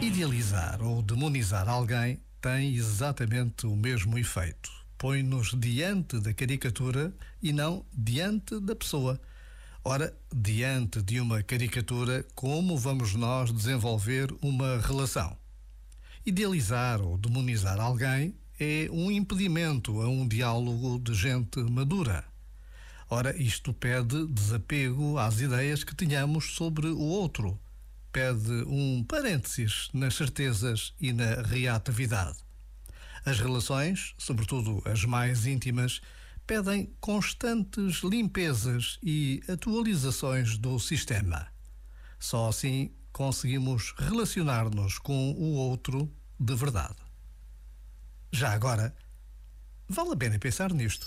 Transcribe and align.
Idealizar 0.00 0.82
ou 0.82 1.02
demonizar 1.02 1.68
alguém 1.68 2.20
tem 2.40 2.74
exatamente 2.74 3.66
o 3.66 3.74
mesmo 3.74 4.18
efeito. 4.18 4.70
Põe-nos 4.98 5.54
diante 5.58 6.20
da 6.20 6.32
caricatura 6.32 7.12
e 7.42 7.52
não 7.52 7.84
diante 7.92 8.60
da 8.60 8.76
pessoa. 8.76 9.20
Ora, 9.82 10.16
diante 10.34 11.02
de 11.02 11.20
uma 11.20 11.42
caricatura, 11.42 12.24
como 12.34 12.76
vamos 12.78 13.14
nós 13.14 13.52
desenvolver 13.52 14.34
uma 14.40 14.80
relação? 14.80 15.36
Idealizar 16.24 17.02
ou 17.02 17.18
demonizar 17.18 17.78
alguém 17.78 18.34
é 18.58 18.88
um 18.90 19.10
impedimento 19.10 20.00
a 20.00 20.08
um 20.08 20.26
diálogo 20.26 20.98
de 20.98 21.12
gente 21.12 21.60
madura. 21.60 22.24
Ora, 23.16 23.32
isto 23.40 23.72
pede 23.72 24.26
desapego 24.26 25.18
às 25.18 25.40
ideias 25.40 25.84
que 25.84 25.94
tenhamos 25.94 26.56
sobre 26.56 26.88
o 26.88 26.98
outro 26.98 27.56
pede 28.12 28.50
um 28.66 29.04
parênteses 29.04 29.88
nas 29.94 30.16
certezas 30.16 30.92
e 31.00 31.12
na 31.12 31.40
reatividade. 31.42 32.36
As 33.24 33.38
relações, 33.38 34.14
sobretudo 34.18 34.82
as 34.84 35.04
mais 35.04 35.46
íntimas, 35.46 36.00
pedem 36.44 36.92
constantes 37.00 38.02
limpezas 38.02 38.98
e 39.00 39.40
atualizações 39.48 40.58
do 40.58 40.80
sistema. 40.80 41.46
Só 42.18 42.48
assim 42.48 42.90
conseguimos 43.12 43.94
relacionar-nos 43.96 44.98
com 44.98 45.30
o 45.34 45.52
outro 45.54 46.12
de 46.40 46.56
verdade. 46.56 46.96
Já 48.32 48.52
agora, 48.52 48.92
vale 49.88 50.14
a 50.14 50.16
pena 50.16 50.36
pensar 50.36 50.72
nisto. 50.74 51.06